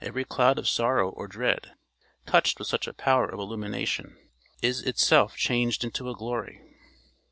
Every 0.00 0.24
cloud 0.24 0.56
of 0.60 0.68
sorrow 0.68 1.10
or 1.10 1.26
dread, 1.26 1.74
touched 2.26 2.60
with 2.60 2.68
such 2.68 2.86
a 2.86 2.92
power 2.92 3.26
of 3.28 3.40
illumination, 3.40 4.16
is 4.62 4.80
itself 4.82 5.34
changed 5.34 5.82
into 5.82 6.08
a 6.08 6.14
glory. 6.14 6.62